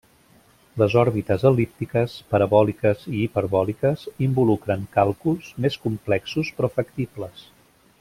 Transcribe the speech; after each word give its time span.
Les 0.81 0.93
òrbites 1.01 1.45
el·líptiques, 1.49 2.15
parabòliques 2.35 3.05
i 3.11 3.15
hiperbòliques 3.27 4.09
involucren 4.31 4.91
càlculs 4.99 5.55
més 5.67 5.81
complexos 5.89 6.55
però 6.59 6.75
factibles. 6.81 7.51